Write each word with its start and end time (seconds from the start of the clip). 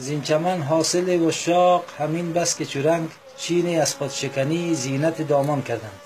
زین 0.00 0.22
چمن 0.22 0.62
حاصل 0.62 1.22
و 1.22 1.30
شاق 1.30 1.84
همین 1.98 2.32
بس 2.32 2.56
که 2.58 2.64
چرنگ 2.64 3.08
چینی 3.36 3.78
از 3.78 3.94
خود 3.94 4.10
شکنی 4.10 4.74
زینت 4.74 5.28
دامان 5.28 5.62
کردند. 5.62 6.00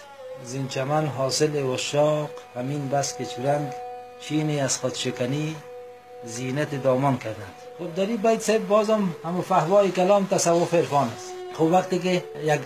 زین 0.44 0.68
چمن 0.68 1.06
حاصل 1.06 1.62
و 1.62 1.76
شاق 1.76 2.30
همین 2.56 2.88
بس 2.88 3.18
که 3.18 3.24
چرنگ 3.24 3.72
چینی 4.20 4.60
از 4.60 4.78
خود 4.78 4.94
شکنی 4.94 5.56
زینت 6.24 6.82
دامان 6.82 7.18
کردند. 7.18 7.54
خب 7.78 7.94
در 7.94 8.06
این 8.06 8.16
بیت 8.16 8.40
صاحب 8.40 8.68
بازم 8.68 9.16
همو 9.24 9.42
فهوای 9.42 9.90
کلام 9.90 10.26
تصوف 10.26 10.74
عرفان 10.74 11.08
است. 11.16 11.26
خب 11.54 11.62
وقتی 11.62 11.98
که 11.98 12.24
یک 12.44 12.60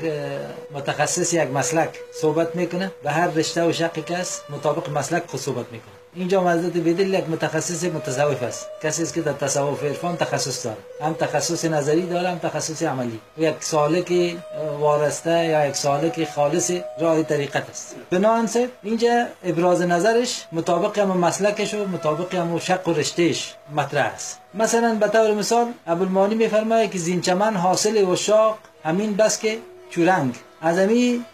متخصص 0.73 1.33
یک 1.33 1.51
مسلک 1.51 1.99
صحبت 2.21 2.57
می‌کنه 2.57 2.93
به 3.03 3.11
هر 3.11 3.27
رشته 3.27 3.69
و 3.69 3.73
شقی 3.73 4.15
است 4.15 4.43
مطابق 4.51 4.91
مسلک 4.91 5.23
خود 5.27 5.41
صحبت 5.41 5.67
می‌کنه. 5.73 5.98
اینجا 6.19 6.41
حضرت 6.53 6.77
بدل 6.77 7.15
یک 7.15 7.29
متخصص 7.29 7.85
متصوف 7.85 8.43
است. 8.43 8.67
کسی 8.83 9.03
است 9.03 9.15
که 9.15 9.21
در 9.21 9.33
تصوف 9.33 9.85
عرفان 9.85 10.17
تخصص 10.17 10.67
داره. 10.67 10.77
هم 11.03 11.13
تخصص 11.15 11.65
نظری 11.65 12.07
داره 12.07 12.29
هم 12.29 12.39
تخصص 12.39 12.83
عملی. 12.83 13.21
و 13.39 13.43
یک 13.43 13.55
سالک 13.61 14.37
وارسته 14.81 15.45
یا 15.47 15.67
یک 15.67 15.77
سالک 15.77 16.29
خالص 16.35 16.71
راه 17.01 17.23
طریقت 17.23 17.71
است. 17.71 17.97
بنابراین 18.11 18.69
اینجا 18.83 19.27
ابراز 19.45 19.83
نظرش 19.83 20.47
مطابق 20.53 20.99
هم 20.99 21.17
مسلکش 21.17 21.75
و 21.75 21.89
مطابق 21.89 22.35
هم 22.35 22.59
شق 22.59 22.89
و 22.89 22.93
رشتهش 22.93 23.55
مطرح 23.77 24.13
است. 24.15 24.39
مثلا 24.55 24.95
به 24.95 25.09
طور 25.09 25.35
مثال 25.35 25.67
ابوالمانی 25.87 26.35
میفرماید 26.35 26.91
که 26.91 26.99
زین 26.99 27.21
چمن 27.21 27.57
حاصل 27.57 28.05
و 28.05 28.17
شاق 28.17 28.59
همین 28.85 29.17
بس 29.17 29.39
که 29.41 29.59
چورنگ. 29.91 30.35
از 30.63 30.79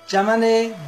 چمن 0.06 0.40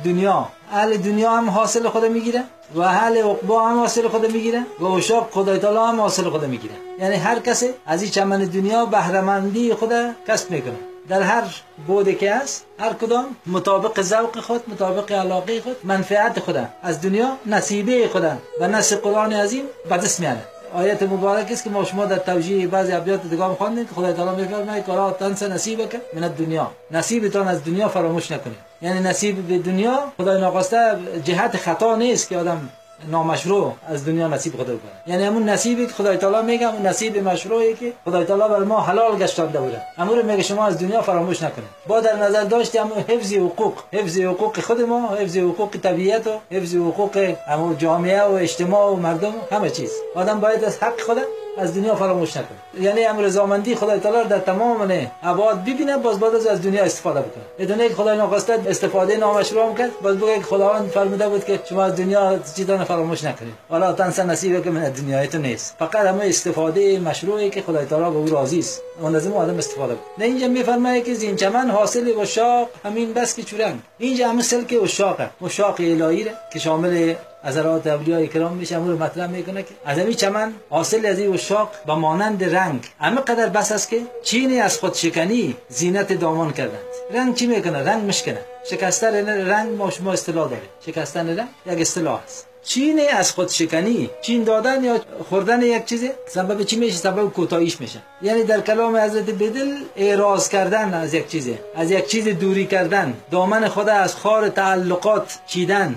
دنیا. 0.05 0.49
اهل 0.73 0.97
دنیا 0.97 1.31
هم 1.31 1.51
حاصل 1.51 1.89
خود 1.89 2.05
می‌گیره 2.05 2.45
و 2.75 2.81
اهل 2.81 3.17
عقبا 3.17 3.69
هم 3.69 3.79
حاصل 3.79 4.09
خود 4.09 4.33
می‌گیره 4.33 4.63
و 4.81 4.85
اشاق 4.85 5.29
خدای 5.31 5.59
تعالی 5.59 5.79
هم 5.79 6.01
حاصل 6.01 6.31
خود 6.31 6.45
می‌گیره. 6.45 6.75
یعنی 6.99 7.17
هر 7.17 7.39
کسی 7.39 7.67
از 7.87 8.03
این 8.03 8.11
چمن 8.11 8.45
دنیا 8.45 8.87
بهرهمندی 8.87 9.75
خود 9.75 9.93
کسب 10.29 10.51
می‌کنه. 10.51 10.79
در 11.09 11.23
هر 11.23 11.45
بوده 11.87 12.15
که 12.15 12.33
است 12.33 12.65
هر 12.79 12.93
کدام 12.93 13.37
مطابق 13.47 14.03
ذوق 14.03 14.41
خود 14.41 14.61
مطابق 14.69 15.13
علاقه 15.13 15.61
خود 15.61 15.77
منفعت 15.85 16.41
خود 16.41 16.69
از 16.83 17.01
دنیا 17.01 17.37
نصیبه 17.47 18.09
خود 18.09 18.25
و 18.61 18.69
نص 18.69 18.93
قرآن 18.93 19.33
عظیم 19.33 19.65
به 19.89 19.97
دست 19.97 20.21
میاره 20.21 20.56
آیت 20.75 21.03
مبارک 21.03 21.53
است 21.53 21.65
که 21.65 21.71
ما 21.71 21.85
شما 21.85 22.05
در 22.05 22.17
توجیه 22.17 22.67
بعضی 22.67 22.93
ابیات 22.93 23.23
دیگه 23.23 23.45
هم 23.45 23.55
خواندیم 23.55 23.87
که 23.87 23.95
خدای 23.95 24.13
تعالی 24.13 24.43
میفرماید 24.43 24.87
که 24.87 24.93
را 24.93 25.11
تنس 25.11 25.43
نصیب 25.43 25.91
که 25.91 26.01
من 26.15 26.29
دنیا 26.29 26.71
نصیبتان 26.91 27.49
از 27.49 27.65
دنیا 27.65 27.89
فراموش 27.89 28.31
نکنید. 28.31 28.57
یعنی 28.83 29.01
نصیب 29.01 29.49
به 29.49 29.59
دنیا 29.59 30.13
خدای 30.17 30.41
ناخواسته 30.41 30.99
جهت 31.25 31.57
خطا 31.57 31.97
نیست 31.97 32.29
که 32.29 32.39
آدم 32.39 32.69
نامشروع 33.11 33.75
از 33.89 34.07
دنیا 34.07 34.29
نصیب 34.29 34.53
خدا 34.53 34.65
بکنه. 34.65 34.93
یعنی 35.07 35.25
همون 35.25 35.49
نصیبی 35.49 35.87
که 35.87 35.93
خدای 35.93 36.17
تعالی 36.17 36.47
میگه 36.47 36.75
اون 36.75 36.87
نصیب 36.87 37.29
مشروعی 37.29 37.75
که 37.75 37.93
خدای 38.05 38.25
تعالی 38.25 38.55
بر 38.55 38.65
ما 38.65 38.81
حلال 38.81 39.19
گشتانده 39.19 39.61
بوده. 39.61 39.83
امور 39.99 40.23
میگه 40.23 40.43
شما 40.43 40.67
از 40.67 40.79
دنیا 40.79 41.03
فراموش 41.03 41.43
نکنید. 41.43 41.69
با 41.87 42.01
در 42.01 42.17
نظر 42.17 42.45
داشتی 42.45 42.79
همون 42.79 42.99
حفظ 42.99 43.33
حقوق. 43.33 43.75
حفظ 43.93 44.19
حقوق 44.19 44.61
خود 44.61 44.81
ما 44.81 45.09
حفظ 45.09 45.37
حقوق 45.37 45.77
طبیعت 45.83 46.27
و 46.27 46.31
حفظ 46.51 46.75
حقوق 46.75 47.35
همون 47.49 47.79
جامعه 47.79 48.23
و 48.23 48.33
اجتماع 48.33 48.93
و 48.93 48.97
مردم 48.97 49.35
همه 49.53 49.71
چیز. 49.71 49.93
آدم 50.15 50.41
باید 50.41 50.65
از 50.65 50.79
حق 50.83 51.01
خود 51.01 51.19
از 51.59 51.75
دنیا 51.75 51.95
فراموش 51.95 52.37
نکنه 52.37 52.59
یعنی 52.81 53.05
امر 53.05 53.23
رضامندی 53.23 53.75
خدای 53.75 54.01
تعالی 54.01 54.29
در 54.29 54.39
تمام 54.39 55.09
ابعاد 55.23 55.63
ببینه 55.63 55.97
باز 55.97 56.21
بعد 56.21 56.35
از 56.35 56.63
دنیا 56.63 56.85
استفاده 56.85 57.21
بکنه. 57.21 57.45
بدون 57.59 57.89
که 57.89 57.95
خدای 57.95 58.17
ناخواسته 58.17 58.59
استفاده 58.69 59.17
نامشروع 59.17 59.75
کرد 59.75 59.91
باز 60.03 60.17
بگه 60.17 60.41
خداوند 60.41 60.89
فرموده 60.89 61.29
بود 61.29 61.45
که 61.45 61.61
شما 61.69 61.85
از 61.85 61.97
دنیا 61.97 62.39
چیزا 62.57 62.85
فراموش 62.85 63.25
نکنید. 63.25 63.55
حالا 63.69 63.93
تنس 63.93 64.19
نصیبه 64.19 64.61
که 64.61 64.71
من 64.71 64.91
دنیا 64.91 65.27
تو 65.27 65.39
نیست. 65.39 65.77
فقط 65.79 65.97
همه 65.97 66.25
استفاده 66.25 66.99
مشروعی 66.99 67.51
که 67.51 67.63
خدای 67.63 67.87
تعالی 67.87 68.11
به 68.11 68.17
او 68.17 68.29
راضی 68.29 68.59
است. 68.59 68.83
اون 69.01 69.13
لازم 69.13 69.33
آدم 69.33 69.59
استفاده 69.59 69.95
کنه 69.95 70.05
نه 70.19 70.25
اینجا 70.25 70.49
میفرمایه 70.49 71.01
که 71.01 71.15
زین 71.15 71.37
چمن 71.37 71.71
حاصل 71.71 72.13
و 72.19 72.25
شاق 72.25 72.69
همین 72.85 73.13
بس 73.13 73.37
که 73.37 73.43
چورنگ 73.43 73.81
اینجا 73.99 74.29
همه 74.29 74.43
سلک 74.43 74.83
و 74.83 74.87
شاقه 74.87 75.31
و 75.43 75.49
شاق 75.49 75.81
الهی 75.81 76.27
که 76.53 76.59
شامل 76.59 77.15
حضرات 77.47 77.87
اولیاء 77.87 78.27
کرام 78.27 78.53
میشه 78.57 78.77
امور 78.77 78.95
مطرح 78.95 79.27
می‌کنه 79.27 79.63
که 79.63 79.75
از 79.85 79.99
همین 79.99 80.15
چمن 80.15 80.53
حاصل 80.71 81.07
از 81.07 81.19
این 81.19 81.35
اشاق 81.35 81.71
با 81.87 81.95
مانند 81.97 82.45
رنگ. 82.45 82.85
همه 83.01 83.21
قدر 83.21 83.49
بس 83.49 83.73
است 83.73 83.89
که 83.89 84.01
چینی 84.23 84.61
از 84.61 84.79
خود 84.79 84.95
شکنی 84.95 85.57
زینت 85.69 86.13
دامان 86.13 86.53
کردند. 86.53 86.81
رنگ 87.15 87.35
چی 87.35 87.47
می‌کنه؟ 87.47 87.79
رنگ 87.79 88.09
مشکنه. 88.09 88.41
شکستن 88.71 89.29
رنگ 89.29 89.77
ما 89.77 89.91
شما 89.91 90.13
اصطلاح 90.13 90.51
داره. 90.51 90.63
شکستن 90.87 91.39
رنگ 91.39 91.49
یک 91.67 91.81
اصطلاح 91.81 92.21
است. 92.25 92.47
چین 92.67 93.01
از 93.13 93.33
خود 93.33 93.49
شکنی؟ 93.49 94.11
چین 94.23 94.45
دادن 94.45 94.85
یا 94.85 95.01
خوردن 95.29 95.63
یک 95.63 95.85
چیزی 95.85 96.11
سبب 96.29 96.63
چی 96.63 96.77
میشه؟ 96.77 96.97
سبب 96.97 97.33
کوتاهیش 97.33 97.81
میشه. 97.81 98.03
یعنی 98.23 98.43
در 98.43 98.61
کلام 98.61 98.97
حضرت 98.97 99.31
بدل 99.31 99.75
اعراض 99.97 100.49
کردن 100.49 100.95
از 100.95 101.15
یک 101.15 101.29
چیزی 101.29 101.59
از 101.75 101.91
یک 101.91 102.07
چیز 102.07 102.29
دوری 102.29 102.67
کردن. 102.67 103.15
دامن 103.31 103.69
خود 103.69 103.89
از 103.89 104.15
خار 104.15 104.49
تعلقات 104.49 105.39
چیدن. 105.47 105.95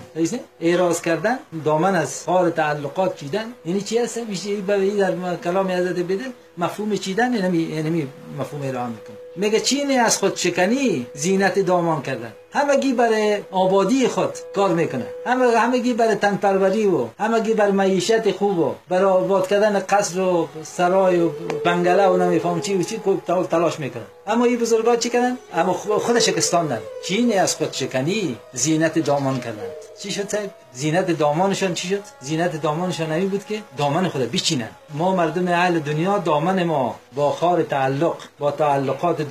اعراض 0.62 1.02
کردن. 1.02 1.40
دامن 1.66 1.96
از 1.96 2.24
خار 2.26 2.50
تعلقات 2.50 3.16
چیدن. 3.16 3.46
یعنی 3.66 3.82
چی 3.82 3.98
هست؟ 3.98 4.18
میشه 4.18 4.62
در 4.62 5.36
کلام 5.44 5.68
حضرت 5.68 5.96
بدل 5.96 6.30
مفهوم 6.58 6.98
چیدن 6.98 7.34
یعنی 7.34 7.58
یعنی 7.58 8.08
مفهوم 8.40 8.62
اعلام 8.62 8.90
می‌کنه. 8.90 9.18
میگه 9.36 9.60
چینی 9.60 9.98
از 9.98 10.18
خود 10.18 10.36
شکنی 10.36 11.08
زینت 11.14 11.60
دامان 11.60 12.02
کردن. 12.02 12.34
همگی 12.54 12.94
برای 12.94 13.42
آبادی 13.52 14.08
خود 14.08 14.30
کار 14.56 14.70
می‌کنه. 14.70 15.06
همه 15.26 15.58
همگی 15.58 15.94
برای 15.94 16.16
تن 16.16 16.36
پروری 16.36 16.86
و 16.88 17.06
همگی 17.20 17.54
برای 17.54 17.72
معیشت 17.72 18.32
خوب 18.32 18.60
و 18.60 18.76
برای 18.90 19.12
آباد 19.12 19.48
کردن 19.48 19.80
قصر 19.80 20.20
و 20.20 20.48
سرای 20.64 21.20
و 21.20 21.30
بنگله 21.66 22.08
و 22.08 22.18
نمیفهم 22.18 22.62
چی 22.62 22.78
و 22.78 22.84
چی 22.84 23.02
تلاش 23.50 23.80
می‌کنه 23.80 24.04
اما 24.28 24.46
این 24.46 24.58
بزرگا 24.60 24.96
چی 24.96 25.10
کردن 25.10 25.38
اما 25.54 25.74
خود 25.74 26.20
شکستاندن 26.20 26.80
چینی 27.06 27.34
از 27.34 27.56
خود 27.56 27.74
شکنی 27.74 28.38
زینت 28.54 29.00
دامان 29.00 29.40
کردن. 29.40 29.64
چی 30.00 30.12
شد 30.12 30.30
زینت 30.74 31.12
دامانشان 31.12 31.74
چی 31.74 31.88
شد؟ 31.88 32.02
زینت 32.20 32.62
دامانشان 32.62 33.12
نمی 33.12 33.26
بود 33.26 33.46
که 33.46 33.62
دامن 33.78 34.08
خود 34.08 34.32
بچینن 34.32 34.70
ما 34.94 35.16
مردم 35.16 35.48
اهل 35.48 35.80
دنیا 35.80 36.18
دامن 36.18 36.64
ما 36.64 36.96
با 37.16 37.32
خار 37.32 37.64
تعلق 37.64 38.16
با 38.40 38.52
تعلقات 38.52 39.22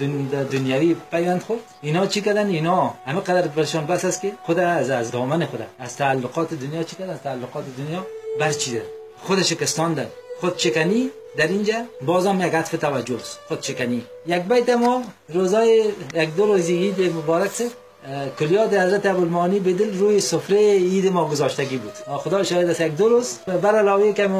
دنیوی 0.51 0.97
پیوند 1.11 1.43
خود 1.43 1.61
اینا 1.83 2.07
چی 2.07 2.21
کردن؟ 2.21 2.47
اینا 2.47 2.95
همه 3.09 3.21
قدر 3.21 3.49
برشان 3.49 3.87
بس 3.87 4.05
است 4.05 4.23
که 4.23 4.33
خود 4.43 4.59
از 4.59 4.91
از 4.91 5.11
دامن 5.11 5.47
خود 5.47 5.61
از 5.79 5.97
تعلقات 5.97 6.55
دنیا 6.55 6.83
چی 6.83 6.97
کردن؟ 6.97 7.13
از 7.13 7.23
تعلقات 7.23 7.65
دنیا 7.79 8.07
برچیدن 8.41 8.83
خود 9.23 9.43
شکستاندن 9.43 10.07
خود 10.41 10.57
چکنی 10.57 11.11
در 11.37 11.47
اینجا 11.47 11.75
بازم 12.03 12.41
یک 12.41 12.55
عطف 12.55 12.71
توجه 12.71 13.17
است. 13.17 13.39
خود 13.49 13.61
چکنی. 13.61 14.05
یک 14.27 14.43
بیت 14.43 14.69
ما 14.69 15.03
روزای 15.29 15.93
یک 16.15 16.37
دو 16.37 16.47
روزی 16.47 17.11
مبارک 17.17 17.51
سه. 17.51 17.71
کلیات 18.39 18.75
حضرت 18.75 19.07
ابوالمانی 19.07 19.61
به 19.61 19.73
دل 19.73 19.99
روی 19.99 20.21
سفره 20.21 20.59
عید 20.59 21.13
ما 21.13 21.29
گذاشتگی 21.29 21.77
بود. 21.77 21.93
خدا 21.93 22.43
شاید 22.43 22.69
است 22.69 22.81
یک 22.81 22.97
دو 22.97 23.09
روز 23.09 23.39
بر 23.63 23.77
علاوه 23.77 24.13
که 24.13 24.31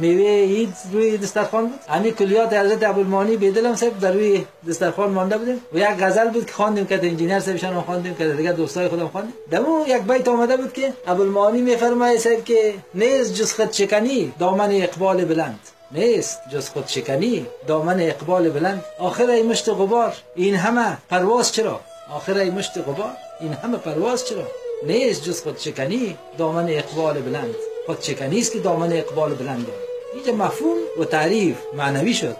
میوه 0.00 0.30
عید 0.30 0.74
روی 0.92 1.18
دسترخوان 1.18 1.66
بود. 1.66 1.78
همین 1.88 2.12
کلیات 2.12 2.52
حضرت 2.52 2.82
ابوالمانی 2.82 3.36
به 3.36 3.50
دلم 3.50 3.74
سب 3.74 4.00
در 4.00 4.12
روی 4.12 4.44
دسترخوان 4.68 5.10
مانده 5.10 5.38
بود 5.38 5.60
و 5.72 5.78
یک 5.78 5.88
غزل 5.88 6.28
بود 6.28 6.46
که 6.46 6.52
خواندیم 6.52 6.86
که 6.86 6.94
انجینر 6.94 7.40
صاحبشان 7.40 7.80
خواندیم 7.80 8.14
که 8.14 8.28
دیگه 8.28 8.52
دوستای 8.52 8.88
خودم 8.88 9.08
خواندیم. 9.08 9.34
دمو 9.50 9.84
یک 9.88 10.02
بیت 10.02 10.28
آمده 10.28 10.56
بود 10.56 10.72
که 10.72 10.92
ابوالمانی 11.06 11.60
میفرمایه 11.62 12.18
سب 12.18 12.44
که 12.44 12.74
نیز 12.94 13.34
جز 13.34 13.52
خود 13.52 13.70
چکنی 13.70 14.32
دامن 14.38 14.68
اقبال 14.72 15.24
بلند. 15.24 15.60
نیست 15.90 16.38
جز 16.52 16.68
خود 16.68 16.86
شکنی 16.86 17.46
دامن 17.66 18.00
اقبال 18.00 18.50
بلند. 18.50 18.84
آخر 18.98 19.30
ای 19.30 19.42
مشت 19.42 19.68
غبار 19.68 20.14
این 20.34 20.54
همه 20.54 20.96
پرواز 21.10 21.52
چرا؟ 21.52 21.80
آخر 22.10 22.38
ای 22.38 22.50
مشت 22.50 22.78
غبار 22.78 23.10
این 23.40 23.52
همه 23.52 23.76
پرواز 23.76 24.28
چرا؟ 24.28 24.46
نیست 24.86 25.24
جز 25.24 25.42
خود 25.42 25.58
شکنی 25.58 26.16
دامن 26.38 26.66
اقبال 26.68 27.20
بلند. 27.20 27.54
خود 27.86 27.98
است 28.20 28.52
که 28.52 28.58
دامن 28.58 28.92
اقبال 28.92 29.34
بلند. 29.34 29.66
داره 29.66 29.78
اینجا 30.14 30.44
مفهوم 30.44 30.76
و 31.00 31.04
تعریف 31.04 31.56
معنوی 31.74 32.14
شد. 32.14 32.36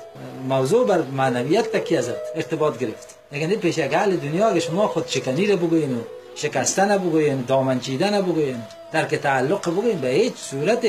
موضوع 0.48 0.87
بر 0.87 1.02
معنویت 1.02 1.72
تکی 1.72 1.96
ازت. 1.96 2.14
ارتباط 2.34 2.78
گرفت. 2.78 3.14
اگر 3.32 3.46
پیش 3.46 3.78
اگل 3.78 4.16
دنیا 4.16 4.54
که 4.54 4.60
شما 4.60 4.88
خود 4.88 5.08
شکنی 5.08 5.46
رو 5.46 5.56
بگوین 5.56 5.94
و 5.94 6.00
شکستن 6.34 6.98
بگوین 6.98 7.44
دامن 7.48 7.81
چیدن 7.81 8.22
بگوین 8.22 8.62
ترک 8.92 9.14
تعلق 9.14 9.70
بگوین 9.70 9.98
به 10.00 10.08
هیچ 10.08 10.34
صورت 10.34 10.87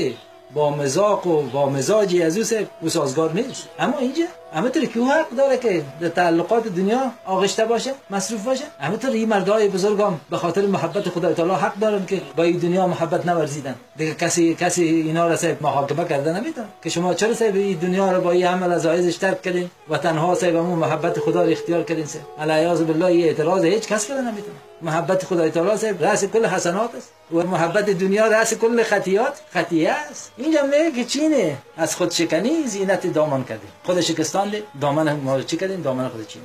با 0.53 0.69
مزاق 0.69 1.27
و 1.27 1.41
با 1.41 1.69
مزاجی 1.69 2.23
از 2.23 2.37
او 2.81 2.89
سازگار 2.89 3.31
نیست. 3.33 3.67
اما 3.79 3.97
اینجا 3.97 4.25
همه 4.53 4.69
طور 4.69 4.85
که 4.85 4.99
حق 4.99 5.29
داره 5.37 5.57
که 5.57 5.83
در 6.01 6.09
تعلقات 6.09 6.67
دنیا 6.67 7.11
آغشته 7.25 7.65
باشه 7.65 7.91
مصروف 8.09 8.43
باشه. 8.43 8.63
همه 8.79 8.97
طور 8.97 9.11
این 9.11 9.29
مردای 9.29 9.67
بزرگام 9.67 10.21
به 10.29 10.37
خاطر 10.37 10.65
محبت 10.65 11.09
خدای 11.09 11.33
تعالی 11.33 11.53
حق 11.53 11.75
دارن 11.75 12.05
که 12.05 12.21
با 12.35 12.43
این 12.43 12.57
دنیا 12.57 12.87
محبت 12.87 13.25
نورزیدن. 13.25 13.75
دیگه 13.97 14.13
کسی 14.13 14.55
کسی 14.55 14.83
اینا 14.83 15.27
را 15.27 15.35
سه 15.35 15.57
محاکمه 15.61 16.05
کرده 16.05 16.33
نمی‌تونه 16.33 16.67
که 16.83 16.89
شما 16.89 17.13
چرا 17.13 17.33
سه 17.33 17.45
این 17.45 17.77
دنیا 17.77 18.11
رو 18.11 18.21
با 18.21 18.31
این 18.31 18.45
عمل 18.45 18.71
از 18.71 18.85
عایزش 18.85 19.17
ترک 19.17 19.41
کردین؟ 19.41 19.69
و 19.89 19.97
تنها 19.97 20.35
سه 20.35 20.51
به 20.51 20.61
محبت 20.61 21.19
خدا 21.19 21.43
رو 21.43 21.49
اختیار 21.49 21.83
کردین 21.83 22.05
سه 22.05 22.19
علیاذ 22.39 22.81
بالله 22.81 23.05
اعتراض 23.05 23.63
هیچ 23.63 23.87
کس 23.87 24.07
کرده 24.07 24.21
نمی‌تونه 24.21 24.57
محبت 24.81 25.25
خدای 25.25 25.49
تعالی 25.51 25.77
سه 25.77 25.95
رأس 25.99 26.25
کل 26.25 26.45
حسنات 26.45 26.95
است. 26.95 27.09
و 27.33 27.37
محبت 27.37 27.89
دنیا 27.89 28.27
رأس 28.27 28.53
کل 28.53 28.83
خطیات 28.83 29.41
خطیه 29.53 29.91
است. 29.91 30.31
اینجا 30.37 30.61
میگه 30.63 30.91
که 30.91 31.05
چینه. 31.05 31.57
از 31.77 31.95
خود 31.95 32.11
شکنی 32.11 32.67
زینت 32.67 33.13
دامان 33.13 33.43
کردی 33.43 33.67
خود 33.83 34.01
شکستان 34.01 34.38
شکستاند 34.39 34.63
دامن 34.81 35.13
ما 35.13 35.35
رو 35.35 35.43
چی 35.43 35.57
کردیم؟ 35.57 35.81
دامن 35.81 36.09
خود 36.09 36.27
چی 36.27 36.39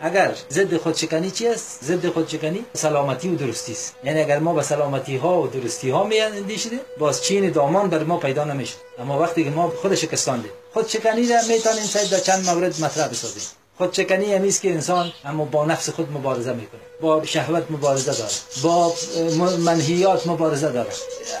اگر 0.00 0.34
ضد 0.50 0.76
خودشکنی 0.76 1.30
چی 1.30 1.48
است؟ 1.48 1.84
ضد 1.84 2.08
خودشکنی 2.08 2.64
سلامتی 2.74 3.28
و 3.28 3.36
درستی 3.36 3.72
است. 3.72 3.94
یعنی 4.04 4.20
اگر 4.20 4.38
ما 4.38 4.54
به 4.54 4.62
سلامتی 4.62 5.16
ها 5.16 5.42
و 5.42 5.46
درستی 5.46 5.90
ها 5.90 6.04
می 6.04 6.20
اندیشیدیم 6.20 6.80
باز 6.98 7.24
چین 7.24 7.50
دامان 7.50 7.90
بر 7.90 8.04
ما 8.04 8.16
پیدا 8.16 8.44
نمیشه 8.44 8.74
اما 8.98 9.18
وقتی 9.18 9.44
که 9.44 9.50
ما 9.50 9.72
خود 9.82 9.94
شکستاندیم 9.94 10.50
خودشکنی 10.74 11.28
را 11.28 11.36
می‌تونیم 11.48 11.84
سید 11.84 12.10
در 12.10 12.18
چند 12.18 12.48
مورد 12.48 12.80
مطرح 12.84 13.08
بسازیم. 13.08 13.42
خودشکنی 13.78 14.34
همیست 14.34 14.62
که 14.62 14.70
انسان 14.70 15.12
اما 15.24 15.44
با 15.44 15.66
نفس 15.66 15.90
خود 15.90 16.12
مبارزه 16.12 16.52
می‌کنه 16.52 16.80
با 17.00 17.24
شهوت 17.24 17.70
مبارزه 17.70 18.12
داره 18.12 18.30
با 18.62 18.94
منهیات 19.58 20.26
مبارزه 20.26 20.72
داره 20.72 20.90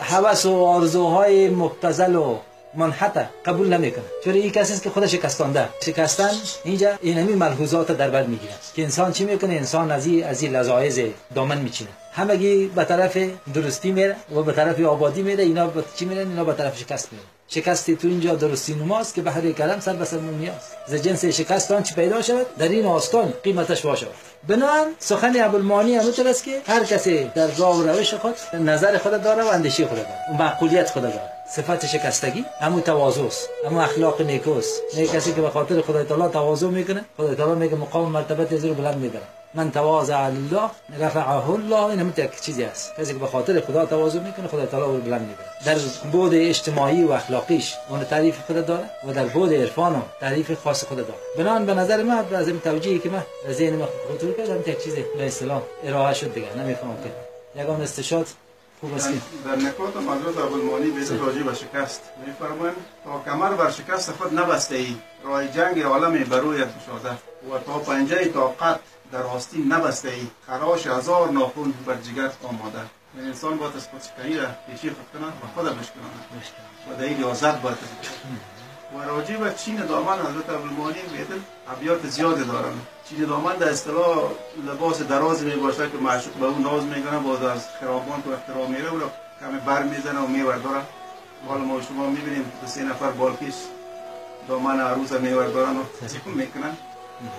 هوس 0.00 0.46
و 0.46 0.64
آرزوهای 0.64 1.48
مبتزل 1.48 2.16
و 2.16 2.38
منحت 2.74 3.28
قبول 3.46 3.74
نمی‌کنه 3.74 4.04
چون 4.24 4.34
این 4.34 4.50
کسی 4.50 4.72
است 4.72 4.82
که 4.82 4.90
خودش 4.90 5.12
شکستانده 5.12 5.68
شکستن 5.86 6.30
اینجا 6.64 6.90
این 7.02 7.18
همین 7.18 7.38
ملحوظات 7.38 7.92
در 7.92 8.10
بر 8.10 8.22
می‌گیره. 8.22 8.52
که 8.74 8.82
انسان 8.82 9.12
چی 9.12 9.24
می‌کنه؟ 9.24 9.54
انسان 9.54 9.90
از 9.90 10.06
این 10.06 10.24
از 10.24 10.42
این 10.42 10.56
لذایز 10.56 11.00
دامن 11.34 11.58
میچینه. 11.58 11.90
همگی 12.12 12.66
به 12.66 12.84
طرف 12.84 13.18
درستی 13.54 13.90
میره 13.90 14.16
و 14.36 14.42
به 14.42 14.52
طرف 14.52 14.80
آبادی 14.80 15.22
میره 15.22 15.44
اینا 15.44 15.66
به 15.66 15.84
چی 15.96 16.04
میرن؟ 16.04 16.28
اینا 16.28 16.44
به 16.44 16.52
طرف 16.52 16.78
شکست 16.78 17.12
میره 17.12 17.24
شکستی 17.48 17.96
تو 17.96 18.08
اینجا 18.08 18.34
درستی 18.34 18.74
نماست 18.74 19.14
که 19.14 19.22
بحر 19.22 19.52
کرم 19.52 19.80
سر 19.80 19.92
به 19.92 20.04
سر 20.04 20.18
ز 20.86 20.94
جنس 20.94 21.24
شکستان 21.24 21.82
چی 21.82 21.94
پیدا 21.94 22.22
شود؟ 22.22 22.46
در 22.58 22.68
این 22.68 22.86
آستان 22.86 23.32
قیمتش 23.42 23.80
باشد 23.80 24.10
بنان 24.48 24.86
سخن 24.98 25.40
ابوالمانی 25.40 25.94
همونطور 25.94 26.28
است 26.28 26.44
که 26.44 26.62
هر 26.66 26.84
کسی 26.84 27.30
در 27.34 27.46
راه 27.46 27.78
و 27.78 27.82
روش 27.82 28.14
خود 28.14 28.34
نظر 28.52 28.98
خود 28.98 29.22
داره 29.22 29.42
و 29.42 29.46
اندیشه 29.46 29.86
خود 29.86 29.96
داره. 29.98 30.08
و 30.30 30.42
معقولیت 30.42 30.90
خود 30.90 31.02
داره. 31.02 31.39
صفت 31.56 31.86
شکستگی 31.86 32.44
همون 32.60 32.82
تواضع 32.82 33.22
است 33.22 33.48
همون 33.66 33.80
اخلاق 33.80 34.22
نیکوست. 34.22 34.82
نه 34.96 35.06
کسی 35.06 35.32
که 35.32 35.40
به 35.40 35.50
خاطر 35.50 35.80
خدای 35.80 36.04
تعالی 36.04 36.32
تواضع 36.32 36.66
می‌کنه 36.66 37.04
خدای 37.16 37.36
تعالی 37.36 37.60
میگه 37.60 37.76
مقام 37.76 38.12
مرتبت 38.12 38.52
از 38.52 38.64
رو 38.64 38.74
بلند 38.74 38.96
می‌بره 38.96 39.22
من 39.54 39.70
تواضع 39.70 40.18
الله 40.18 40.70
رفعه 41.00 41.50
الله 41.50 41.84
این 41.84 42.00
هم 42.00 42.12
یک 42.16 42.40
چیزی 42.40 42.64
است 42.64 42.92
کسی 42.98 43.12
که 43.12 43.18
به 43.18 43.26
خاطر 43.26 43.60
خدا 43.60 43.86
تواضع 43.86 44.18
می‌کنه 44.18 44.48
خدای 44.48 44.66
تعالی 44.66 44.86
او 44.86 44.96
بلند 44.96 45.20
می‌بره 45.20 45.46
در 45.66 45.82
بود 46.12 46.34
اجتماعی 46.34 47.04
و 47.04 47.12
اخلاقیش 47.12 47.74
اون 47.88 48.04
تعریف 48.04 48.38
خود 48.46 48.66
داره 48.66 48.84
و 49.08 49.12
در 49.12 49.24
بود 49.24 49.52
عرفان 49.52 50.02
تعریف 50.20 50.62
خاص 50.64 50.84
خود 50.84 50.98
داره. 50.98 51.20
بنان 51.38 51.66
به 51.66 51.74
نظر 51.74 52.02
من 52.02 52.24
از 52.34 52.48
این 52.48 52.60
توجیهی 52.60 52.98
که 52.98 53.08
من 53.08 53.22
ذهن 53.50 53.74
من 53.74 53.86
خطور 54.08 54.32
کردم 54.32 54.70
یک 54.70 55.06
به 55.18 55.26
اصطلاح 55.26 55.62
ارائه 55.84 56.14
شد 56.14 56.34
دیگه. 56.34 56.56
نمی‌فهمم 56.56 56.96
که 57.04 57.60
یگان 57.60 57.82
استشاد. 57.82 58.26
خوب 58.80 58.94
است 58.94 59.08
در 59.44 59.56
نکات 59.56 59.96
حضرت 59.96 60.38
ابوالمانی 60.38 60.90
به 60.90 61.18
راجع 61.18 61.42
به 61.42 61.54
شکست 61.54 62.02
میفرمایند 62.26 62.76
تا 63.04 63.22
کمر 63.24 63.54
بر 63.54 63.70
شکست 63.70 64.12
خود 64.12 64.38
نبسته 64.38 64.76
ای. 64.76 64.96
راه 65.24 65.48
جنگ 65.48 65.82
عالم 65.82 66.24
برویت 66.24 66.68
گشاده 66.78 67.10
و 67.50 67.58
تا 67.66 67.78
پنجه 67.78 68.24
طاقت 68.24 68.80
در 69.12 69.22
آستین 69.22 69.72
نبسته 69.72 70.08
ای. 70.08 70.26
خراش 70.46 70.86
هزار 70.86 71.30
ناخون 71.30 71.74
بر 71.86 71.96
جگر 71.96 72.30
آماده. 72.42 72.78
یعنی 73.16 73.28
انسان 73.28 73.56
باید 73.56 73.76
از 73.76 73.88
خودشکنی 73.88 74.36
را 74.36 74.46
پیشی 74.66 74.90
خود 74.90 75.06
کنه 75.12 75.26
و 75.26 75.54
خود 75.54 75.64
بشکنه 75.78 76.02
و 76.90 76.98
در 76.98 77.04
این 77.04 77.16
ریاضت 77.16 77.60
باید 77.62 77.76
و 78.94 79.02
راجع 79.08 79.36
به 79.36 79.54
چین 79.54 79.76
دامن 79.76 80.18
حضرت 80.18 80.50
ابوالمانی 80.50 80.98
میدن 81.12 81.44
ابیات 81.72 82.06
زیاد 82.06 82.46
دارن 82.46 82.72
چین 83.08 83.24
دامن 83.24 83.56
در 83.56 83.68
اصطلاح 83.68 84.30
لباس 84.66 85.02
دراز 85.02 85.42
می 85.42 85.54
باشه 85.54 85.90
که 85.90 85.98
معشوق 85.98 86.34
به 86.34 86.46
اون 86.46 86.62
ناز 86.62 86.84
می‌کنه 86.84 87.18
باز 87.18 87.42
از 87.42 87.68
خرابان 87.80 88.22
تو 88.22 88.30
احترام 88.30 88.70
میره 88.70 88.90
و 88.90 89.00
کمی 89.40 89.60
بر 89.66 89.82
می‌زنه 89.82 90.20
و 90.20 90.26
میورداره 90.26 90.82
حالا 91.48 91.64
ما 91.64 91.80
شما 91.80 92.10
می‌بینیم 92.10 92.52
سه 92.66 92.84
نفر 92.84 93.10
بالکیش 93.10 93.54
دامن 94.48 94.80
عروس 94.80 95.12
میوردارن 95.12 95.76
و 95.76 95.82
می‌کنن 96.26 96.76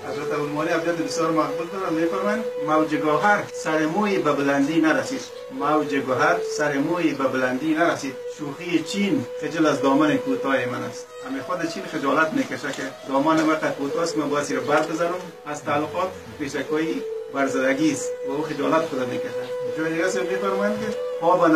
حضرت 0.09 0.33
ابوالمانی 0.33 0.71
ابیات 0.71 0.97
بسیار 0.97 1.31
مقبول 1.31 1.67
دارن 1.73 1.93
میفرمایند 1.93 2.43
موج 2.67 2.95
گوهر 2.95 3.43
سر 3.53 3.85
موی 3.85 4.17
به 4.17 4.31
بلندی 4.33 4.81
نرسید. 4.81 5.21
موج 5.59 5.95
گوهر 5.95 6.37
سر 6.57 6.77
موی 6.77 7.13
به 7.13 7.23
بلندی 7.23 7.73
نرسید. 7.73 8.15
شوخی 8.37 8.83
چین 8.83 9.25
خجل 9.41 9.65
از 9.65 9.81
دامن 9.81 10.17
کوتاه 10.17 10.65
من 10.65 10.83
است. 10.83 11.07
همه 11.27 11.41
خود 11.41 11.69
چین 11.73 11.83
خجالت 11.83 12.33
می‌کشه 12.33 12.71
که 12.71 12.83
دامن 13.07 13.41
من 13.41 13.55
کوتاه 13.55 14.03
است. 14.03 14.17
من 14.17 14.29
باید 14.29 14.53
رو 14.53 14.61
بر 14.61 14.81
بزنم. 14.81 15.13
از 15.45 15.63
تعلقات 15.63 16.09
پیشکایی 16.39 17.03
برزدگی 17.33 17.91
است. 17.91 18.09
و 18.27 18.31
او 18.31 18.43
خجالت 18.43 18.85
خود 18.85 19.09
می‌کشه. 19.09 19.43
جای 19.77 19.93
دیگه 19.93 20.31
میفرمایند 20.31 20.79
که 20.79 20.97
پا 21.21 21.37
به 21.37 21.47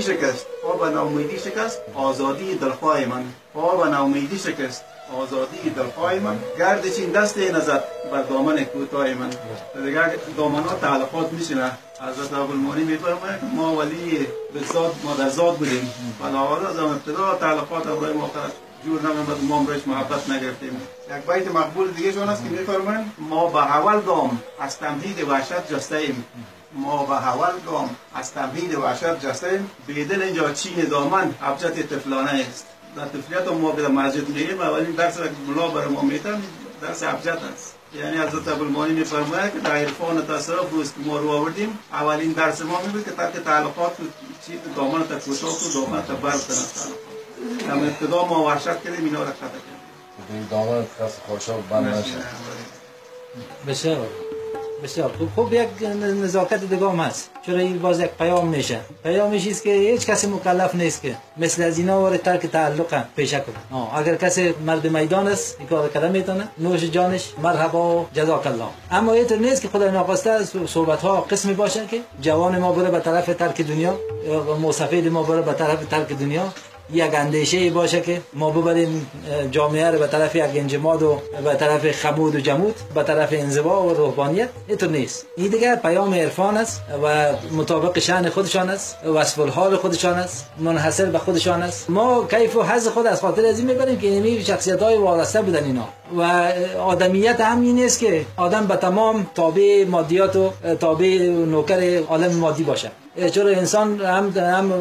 شکست. 0.00 0.46
پا 0.74 0.80
به 0.86 0.90
ناامیدی 0.90 1.38
شکست 1.38 1.78
آزادی 1.94 2.54
دلخواه 2.54 3.04
من. 3.06 3.24
پا 3.54 3.76
به 3.76 3.90
ناامیدی 3.90 4.38
شکست 4.38 4.84
آزادی 5.16 5.70
دلخواه 5.70 6.14
من. 6.14 6.38
گرد 6.58 6.94
چین 6.94 7.10
دست 7.10 7.38
نزد 7.38 7.84
بر 8.12 8.22
دامن 8.22 8.64
کوتاه 8.64 9.14
من. 9.14 9.30
دیگر 9.84 10.12
دامنات 10.36 10.80
تعلقات 10.80 11.32
میشنه 11.32 11.70
حضرت 12.00 12.32
ابوالمانی 12.32 12.84
میفرماید 12.84 13.40
ما 13.56 13.76
ولی 13.76 14.26
به 14.54 14.60
ذات 14.72 14.94
ما 15.04 15.14
در 15.14 15.28
ذات 15.28 15.58
بودیم. 15.58 15.92
بنابراین 16.22 16.66
از 16.66 16.78
ابتدا 16.78 17.34
تعلقات 17.34 17.84
برای 17.84 18.12
ما 18.12 18.30
جور 18.84 19.02
نمیمد 19.02 19.44
ما 19.48 19.62
بهش 19.62 19.80
محبت 19.86 20.30
نگرفتیم. 20.30 20.80
یک 21.10 21.34
بیت 21.34 21.54
مقبول 21.54 21.90
دیگه 21.90 22.12
شون 22.12 22.28
است 22.28 22.44
که 22.44 22.50
میفرمایند 22.50 23.12
ما 23.18 23.46
به 23.46 23.58
اول 23.58 24.00
گام 24.00 24.42
از 24.60 24.78
تمهید 24.78 25.28
وحشت 25.28 25.72
جسته 25.72 25.96
ایم 25.96 26.24
ما 26.74 27.04
به 27.04 27.28
اول 27.28 27.60
گام 27.66 27.96
از 28.14 28.32
تمهید 28.32 28.74
وحشت 28.74 29.20
جسته 29.20 29.60
بیدل 29.86 30.22
اینجا 30.22 30.52
چین 30.52 30.84
دامن 30.84 31.34
ابجد 31.42 31.82
طفلانه 31.82 32.30
است. 32.30 32.66
در 32.96 33.04
طفلیت 33.04 33.48
ما 33.48 33.70
به 33.70 33.88
مسجد 33.88 34.28
میریم 34.28 34.60
اولین 34.60 34.90
درس 34.90 35.16
که 35.16 35.30
ملا 35.48 35.68
برای 35.68 35.88
ما 35.88 36.02
میتن 36.02 36.42
درس 36.82 37.02
ابجد 37.02 37.38
است. 37.54 37.74
یعنی 37.94 38.16
حضرت 38.16 38.48
ابوالمانی 38.48 38.92
میفرماید 38.92 39.52
که 39.52 39.58
در 39.58 39.76
عرفان 39.76 40.26
تصرف 40.26 40.70
روز 40.70 40.92
که 40.92 41.00
ما 41.04 41.18
رو 41.18 41.30
آوردیم 41.30 41.78
اولین 41.92 42.32
درس 42.32 42.62
ما 42.62 42.80
میبود 42.80 43.04
که 43.04 43.10
ترک 43.10 43.32
تعلقات 43.32 43.96
چی 44.46 44.58
دامن 44.76 45.08
تا 45.08 45.18
کوتاه 45.18 45.50
و 45.50 45.72
دامن 45.74 46.02
تا 46.06 46.14
بر 46.14 46.30
تعلقات. 46.30 46.88
هم 47.70 47.78
ابتدا 47.78 48.24
ما 48.24 48.44
وحشت 48.44 48.82
کردیم 48.82 49.04
اینا 49.04 49.22
رو 49.22 49.30
قطع 49.30 49.38
کردیم. 49.38 50.48
دامن 50.50 50.82
کس 50.82 51.18
خوشاب 51.28 51.68
بند 51.68 51.86
نشه 51.86 52.14
بسیار 53.66 54.06
بسیار 54.82 55.10
خوب. 55.18 55.28
خوب 55.34 55.54
یک 55.54 55.68
نزاکت 56.22 56.60
دیگه 56.60 56.88
هم 56.88 57.00
هست. 57.00 57.30
چرا 57.46 57.58
این 57.58 57.78
باز 57.78 58.00
یک 58.00 58.10
پیام 58.10 58.48
میشه؟ 58.48 58.78
پیامش 59.02 59.48
است 59.48 59.62
که 59.62 59.70
هیچ 59.70 60.06
کسی 60.06 60.26
مکلف 60.26 60.74
نیست 60.74 61.02
که 61.02 61.16
مثل 61.36 61.62
از 61.62 61.78
اینا 61.78 62.00
وارد 62.00 62.22
ترک 62.22 62.46
تعلق 62.46 63.04
پیشه 63.16 63.40
کنه. 63.40 63.96
اگر 63.96 64.14
کسی 64.14 64.54
مرد 64.66 64.86
میدان 64.86 65.28
است 65.28 65.56
این 65.58 65.68
کار 65.68 65.88
کردن 65.88 66.10
می‌تونه. 66.12 66.48
نوش 66.58 66.84
جانش 66.84 67.32
مرحبا 67.42 68.06
جزاک 68.14 68.46
الله 68.46 68.64
اما 68.90 69.12
اینطور 69.12 69.38
نیست 69.38 69.62
که 69.62 69.68
خدای 69.68 69.90
ناخواسته 69.90 70.44
صحبت 70.66 71.02
ها 71.02 71.20
قسمی 71.20 71.54
باشه 71.54 71.86
که 71.86 72.00
جوان 72.20 72.58
ما 72.58 72.72
بره 72.72 72.90
به 72.90 73.00
طرف 73.00 73.26
ترک 73.26 73.60
دنیا 73.60 73.98
یا 74.26 74.42
موسفید 74.42 75.08
ما 75.08 75.22
بره 75.22 75.42
به 75.42 75.52
طرف 75.52 75.86
ترک 75.86 76.12
دنیا. 76.12 76.52
یک 76.92 77.14
اندیشه 77.14 77.70
باشه 77.70 78.00
که 78.00 78.20
ما 78.32 78.50
ببریم 78.50 79.10
جامعه 79.50 79.90
رو 79.90 79.98
به 79.98 80.06
طرف 80.06 80.36
یک 80.36 80.42
انجماد 80.42 81.02
و 81.02 81.20
به 81.44 81.54
طرف 81.54 81.92
خمود 81.92 82.34
و 82.34 82.40
جمود 82.40 82.74
به 82.94 83.02
طرف 83.02 83.28
انزوا 83.32 83.82
و 83.82 83.94
روحانیت. 83.94 84.48
اینطور 84.68 84.88
نیست. 84.88 85.26
این 85.36 85.48
دیگه 85.48 85.76
پیام 85.76 86.14
عرفان 86.14 86.56
است 86.56 86.82
و 87.02 87.32
مطابق 87.56 87.98
شان 87.98 88.30
خودشان 88.30 88.70
است 88.70 88.96
وصف 89.06 89.38
الحال 89.38 89.76
خودشان 89.76 90.14
است 90.14 90.46
منحصر 90.58 91.06
به 91.06 91.18
خودشان 91.18 91.62
است. 91.62 91.90
ما 91.90 92.26
کیف 92.30 92.56
و 92.56 92.62
حظ 92.62 92.88
خود 92.88 93.06
از 93.06 93.20
خاطر 93.20 93.46
از 93.46 93.58
این 93.58 93.68
می‌بریم 93.68 93.98
که 93.98 94.06
اینمی 94.06 94.44
شخصیت 94.44 94.82
های 94.82 94.96
وارسته 94.96 95.42
بودن 95.42 95.64
اینا. 95.64 95.88
و 96.18 96.52
آدمیت 96.80 97.40
هم 97.40 97.62
این 97.62 97.84
است 97.84 97.98
که 97.98 98.26
آدم 98.36 98.66
به 98.66 98.76
تمام 98.76 99.26
تابع 99.34 99.84
مادیات 99.88 100.36
و 100.36 100.50
تابع 100.80 101.18
نوکر 101.28 101.98
عالم 102.08 102.32
مادی 102.34 102.62
باشه. 102.62 102.90
چرا 103.32 103.50
انسان 103.50 104.00
هم, 104.00 104.32
هم 104.36 104.72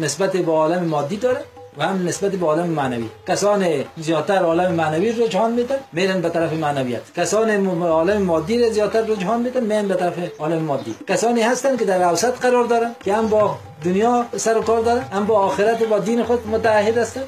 نسبت 0.00 0.32
به 0.36 0.52
عالم 0.52 0.84
مادی 0.84 1.16
داره 1.16 1.40
و 1.78 1.82
هم 1.84 2.08
نسبت 2.08 2.30
به 2.30 2.46
عالم 2.46 2.66
معنوی. 2.66 3.08
کسان 3.28 3.66
زیادتر 3.96 4.38
عالم 4.38 4.72
معنوی 4.72 5.12
رو 5.12 5.24
رجحان 5.24 5.52
میدن 5.52 5.76
میرن 5.92 6.20
به 6.20 6.28
طرف 6.28 6.52
معنویت. 6.52 7.12
کسان 7.16 7.66
عالم 7.82 8.22
مادی 8.22 8.64
رو 8.64 8.70
زیادتر 8.70 9.00
رجحان 9.00 9.40
میدن 9.42 9.64
میرن 9.64 9.88
به 9.88 9.94
طرف 9.94 10.14
عالم 10.38 10.62
مادی. 10.62 10.94
کسانی 11.08 11.42
هستن 11.42 11.76
که 11.76 11.84
در 11.84 12.02
اوسط 12.02 12.38
قرار 12.38 12.64
دارن 12.64 12.94
که 13.04 13.14
هم 13.14 13.28
با 13.28 13.58
دنیا 13.84 14.26
سر 14.36 14.58
و 14.58 14.62
کار 14.62 14.80
داره. 14.80 15.00
هم 15.00 15.26
با 15.26 15.38
آخرت 15.38 15.82
و 15.82 15.86
با 15.86 15.98
دین 15.98 16.22
خود 16.22 16.48
متعهد 16.48 16.98
هستن 16.98 17.22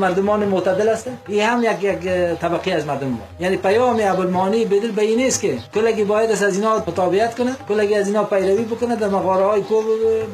مردمان 0.00 0.44
معتدل 0.44 0.88
هستن 0.88 1.18
این 1.28 1.42
هم 1.42 1.62
یک 1.62 1.84
یک 1.84 2.10
طبقه 2.40 2.72
از 2.72 2.86
مردم 2.86 3.06
ما. 3.06 3.18
یعنی 3.40 3.56
پیام 3.56 3.98
ابوالمانی 4.02 4.64
بدل 4.64 4.90
به 4.90 5.02
این 5.02 5.26
است 5.26 5.40
که 5.40 5.58
کلگی 5.74 6.04
باید 6.04 6.30
از 6.30 6.56
اینا 6.56 6.76
مطابقت 6.76 7.34
کنه 7.38 7.56
کلگی 7.68 7.94
از 7.94 8.06
اینا 8.06 8.24
پیروی 8.24 8.64
بکنه 8.64 8.96
در 8.96 9.08
مغاره 9.08 9.44
های 9.44 9.60
کو 9.60 9.82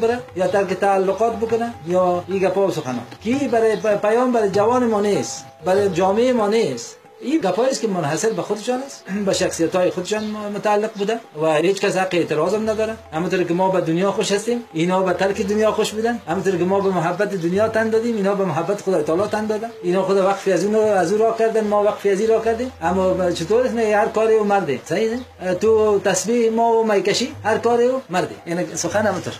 بره 0.00 0.18
یا 0.36 0.46
ترک 0.46 0.72
تعلقات 0.72 1.36
بکنه 1.36 1.74
یا 1.86 2.24
این 2.28 2.38
گپا 2.38 2.66
و 2.66 2.70
سخنا 2.70 2.98
کی 3.22 3.48
برای 3.48 3.76
پیام 4.02 4.32
برای 4.32 4.50
جوان 4.50 4.86
ما 4.86 5.00
نیست 5.00 5.44
برای 5.64 5.88
جامعه 5.88 6.32
ما 6.32 6.48
نیست. 6.48 6.96
این 7.24 7.40
گپایی 7.40 7.74
که 7.74 7.88
منحصر 7.88 8.30
به 8.30 8.42
خودشان 8.42 8.82
است 8.82 9.04
به 9.26 9.32
شخصیت 9.32 9.76
های 9.76 9.90
خودشان 9.90 10.24
متعلق 10.56 10.92
بوده 10.98 11.16
و 11.42 11.54
هیچ 11.54 11.80
کس 11.80 11.96
حق 11.96 12.14
اعتراض 12.14 12.54
هم 12.54 12.70
نداره. 12.70 12.94
همونطور 13.12 13.42
که 13.44 13.54
ما 13.54 13.68
به 13.68 13.80
دنیا 13.80 14.12
خوش 14.12 14.32
هستیم 14.32 14.58
اینا 14.72 15.02
به 15.02 15.12
ترک 15.12 15.40
دنیا 15.40 15.72
خوش 15.72 15.90
بودن. 15.92 16.20
همونطور 16.28 16.56
که 16.56 16.64
ما 16.64 16.80
به 16.80 16.90
محبت 16.90 17.34
دنیا 17.34 17.68
تن 17.68 17.90
دادیم 17.90 18.16
اینا 18.16 18.34
به 18.34 18.44
محبت 18.44 18.82
خدا 18.82 19.02
تعالی 19.02 19.22
تن 19.22 19.46
دادن. 19.46 19.70
اینا 19.82 20.02
خدا 20.02 20.26
وقفی 20.28 20.52
از 20.52 20.64
اون 20.64 20.74
از 20.74 21.12
اون 21.12 21.20
را 21.20 21.36
کردن 21.38 21.64
ما 21.66 21.82
وقفی 21.82 22.10
از 22.10 22.20
را 22.20 22.40
کردیم. 22.40 22.72
اما 22.82 23.30
چطور 23.30 23.68
نه 23.68 23.96
هر 23.96 24.08
کاری 24.08 24.34
او 24.34 24.44
مرده 24.44 24.80
صحیح 24.84 25.10
تو 25.60 26.00
تسبیح 26.04 26.50
ما 26.52 26.72
و 26.72 26.86
می‌کشی 26.92 27.34
هر 27.44 27.58
کاری 27.58 27.84
او 27.84 28.02
مرده 28.10 28.34
یعنی 28.46 28.76
سخن 28.76 29.06
همونطور. 29.06 29.34